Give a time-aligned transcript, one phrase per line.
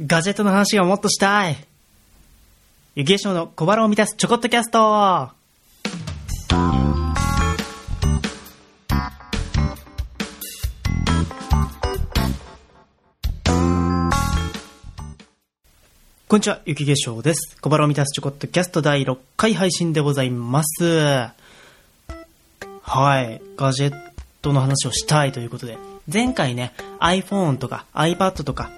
[0.00, 1.56] ガジェットの話がもっとしたい。
[2.96, 5.30] ゆきえしょうの小腹を満たすちょこっとキャスト
[16.26, 17.56] こんにちは、ゆきげしょうです。
[17.60, 21.28] 小腹を満たすちょこっとキャスト第6回配信でございます。
[22.82, 24.10] はい、ガジェッ
[24.42, 25.78] トの話をしたいということで、
[26.12, 28.72] 前回ね、iPhone とか iPad とか、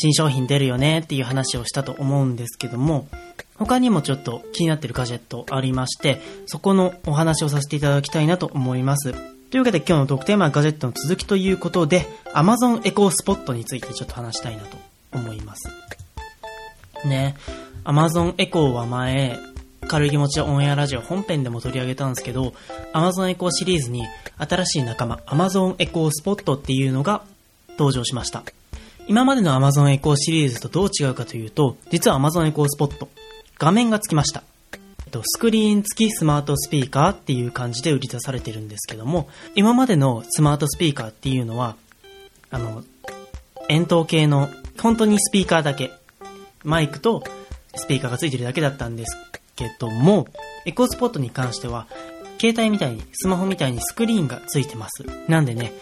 [0.00, 3.08] 新商品出るよねっていう話をしたと思うんですけども、
[3.56, 9.12] 他にもちょっと気になってるガジェットありまして、そこのお話をさせていただきたいなと思います。
[9.50, 14.76] というわけで今日のトークテーマはガジェットの続きということで、Amazon エコースポットについてちょっと話したいなと
[15.12, 15.68] 思います。
[17.04, 17.34] ね、
[17.84, 19.38] Amazon エコーは前、
[19.88, 22.52] 軽い気持ちオンエアラジオ本編でも取り上げたんですけど、
[22.92, 24.04] Amazon エコーシリーズに
[24.36, 27.22] 新しい仲間、Amazon エコースポットっていうのが
[27.70, 28.44] 登場しました。
[29.08, 33.08] 今までの Amazon エコーシリーズとどう違うかというと、実は Amazon エコースポット、
[33.58, 34.42] 画面がつきました。
[35.24, 41.76] スクリーン付きスマートスピーカーっていう感じで売り出されてるんですけども、今までのスマートスピーカーっていうのは、
[42.50, 42.84] あの、
[43.70, 45.90] 円筒形の、本当にスピーカーだけ、
[46.62, 47.24] マイクと
[47.76, 49.16] スピーカーがついてるだけだったんです
[49.56, 50.28] けども、
[50.66, 51.86] エコースポットに関しては、
[52.38, 55.06] 携帯みたいに、スマホみたいにスクリーンがついてます。
[55.28, 55.72] なんでね、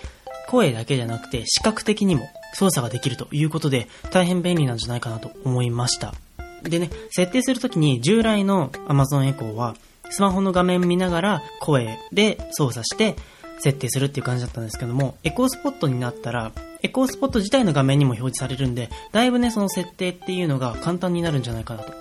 [0.47, 6.15] 声だけじゃなくて視覚的にも操作ができるということで、大変便利なんじゃないかなと思いました。
[6.63, 9.77] でね、設定するときに従来の Amazon エコーは、
[10.11, 13.17] スマホの画面見ながら声で操作して
[13.59, 21.93] 設定するっていう感じだったんですけども、エコースポットになったら、エコースポット自体の画面にも表示されるんで、だいぶね、その設定っていうのが簡単になるんじゃないかなと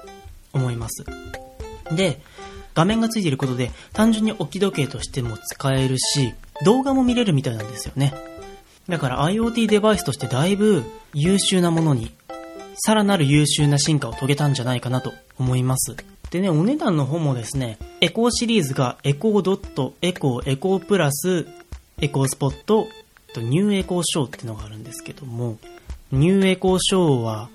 [0.53, 1.05] 思います。
[1.95, 2.19] で、
[2.73, 8.13] 画面がついていることで、単純に置き時計としても使えるし、動画も見れるみたいなんですよね。
[8.87, 10.83] だから IoT デバイスとしてだいぶ
[11.13, 12.11] 優秀なものに、
[12.75, 15.95] さらなる優秀な進化を遂げたんじゃないかなと思います。
[16.29, 21.47] でね、お値段の方もですね、エコーシリーズがエコードット、エコー、エコープラス、
[21.99, 22.87] エコースポット、
[23.37, 25.57] ニューエコーショーっていうのがあるんですけども、
[26.11, 27.49] ニューエコーショーは、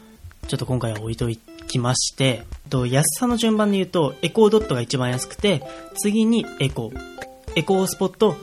[0.49, 1.29] ちょっと今回は置いと
[1.69, 5.63] きまして、と安さの順番で言うと、エコードットが一番安くて、
[5.97, 7.01] 次にエコー、
[7.55, 8.37] エコースポット、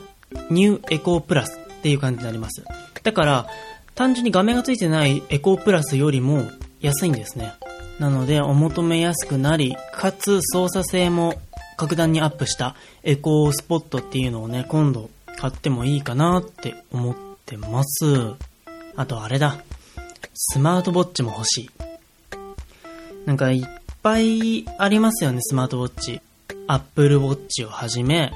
[0.49, 2.65] ニューエコープラスっていう感じになります。
[3.01, 3.47] だから、
[3.95, 6.43] 単純に画面がついてないエコープラスよりも
[6.81, 7.53] 安いんですね。
[7.97, 11.35] なので、お求めやすくなり、かつ操作性も
[11.77, 17.15] 格段にアップしたエコースポットっていうのをね、今度買ってもいいかなって思っ
[17.45, 18.33] てます。
[18.97, 19.57] あとあれだ。
[20.33, 21.69] スマートウォッチも欲しい。
[23.25, 23.63] なんかいっ
[24.03, 26.21] ぱいありますよね、スマートウォッチ。
[26.67, 28.33] Apple Watch をはじめ、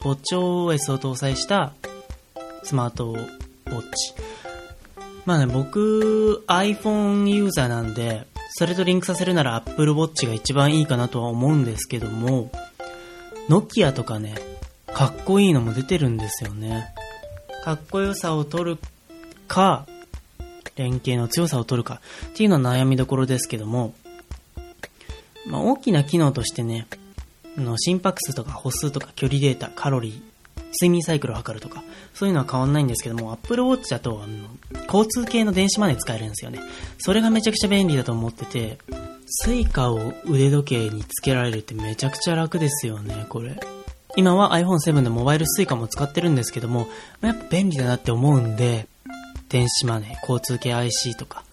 [0.00, 1.74] WatchOS を搭載した
[2.64, 3.18] スマートウォ
[3.68, 4.14] ッチ。
[5.26, 8.26] まあね、僕、iPhone ユーザーなんで、
[8.56, 12.50] それとリンクさせるなら Apple Watch が一番いいかなとは思うんですけども、
[13.48, 14.34] ノキアとかね、
[14.92, 16.94] かっこいいのも出てるんですよね。
[17.64, 18.78] かっこよさを取る
[19.48, 19.86] か、
[20.76, 23.94] 連携の強さを取るかっていうのは悩みどころですけども、
[25.46, 26.86] まあ、大きな機能としてね、
[27.56, 30.33] の心拍数とか歩数とか距離データ、カロリー、
[30.80, 31.82] 睡眠サイクルを測るとか、
[32.14, 34.48] そういうのは変わんないんですけども、Apple Watch だと、あの、
[34.86, 36.60] 交通系の電子マネー使えるんですよね。
[36.98, 38.78] それがめちゃくちゃ便利だと思ってて、
[39.26, 43.58] スイカを腕時計につけられるってめちゃくちゃ楽ですよね、これ。
[44.16, 46.86] 今は iPhone7 でモバイルスイカも使ってるんですけども、
[47.20, 48.86] やっぱ便利だなって思うんで、
[49.48, 51.44] 電子マネー、交通系 IC とか、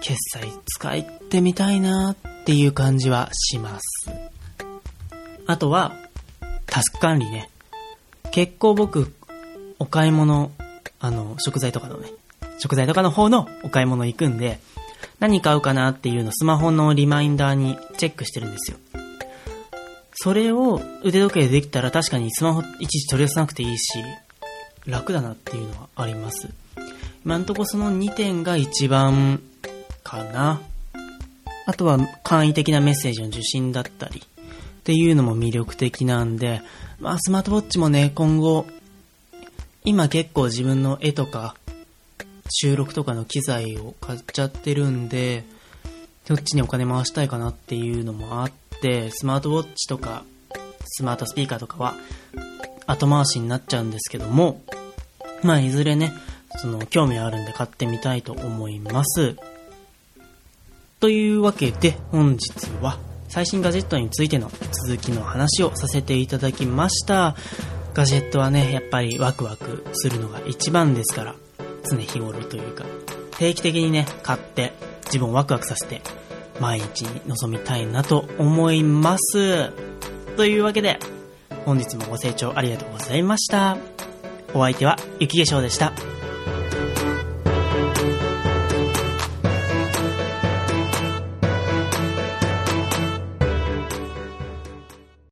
[0.00, 4.10] 決済使ってみたいなっていう感じはします。
[5.46, 5.94] あとは、
[6.66, 7.49] タスク管理ね。
[8.32, 9.12] 結構僕、
[9.78, 10.52] お買い物、
[11.00, 12.08] あの、食材とかのね、
[12.58, 14.60] 食材とかの方のお買い物行くんで、
[15.18, 18.78] 何買うかなっていうのスマホのリマインダーにチェックしてるんですよ。
[20.14, 23.98] それを腕時計でできたら確かにスマホいちいち取り出さなくていいし、
[24.86, 26.48] 楽だなっていうのはあります。
[27.24, 29.40] 今んとこその2点が一番
[30.04, 30.60] かな。
[31.66, 34.22] あとは簡易的なメッセージの受信だったり
[34.80, 36.62] っていうのも魅力的なんで、
[36.98, 38.66] まあスマートウォッチもね、今後、
[39.84, 41.54] 今結構自分の絵とか
[42.50, 45.44] 収録とかの機材を買っちゃってるんで、
[46.24, 50.24] そっちにお金回したいかなっていうのもあって、スマートウォッチとか、
[50.86, 51.94] スマートスピーカーとかは
[52.86, 54.62] 後回しになっちゃうんですけども、
[55.42, 56.12] まあいずれね、
[56.56, 59.36] その興味あるんで買ってみたいと思います。
[61.00, 62.50] というわけで本日
[62.82, 62.98] は
[63.30, 67.36] 最新ガジェットについての続きの話をさせていただきました。
[67.94, 71.34] ガジェットはね、やっぱりワクワクするのが一番ですから、
[71.88, 72.84] 常日頃というか、
[73.38, 74.72] 定期的にね、買って
[75.06, 76.02] 自分をワクワクさせて、
[76.58, 79.70] 毎日に臨みたいなと思います。
[80.36, 80.98] というわけで、
[81.64, 83.78] 本日もご清聴ありがとうございました。
[84.54, 85.92] お相手は雪化粧でした。